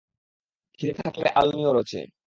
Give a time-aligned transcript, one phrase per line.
[0.79, 2.01] খিদে থাকলে আলুনিও রোচে।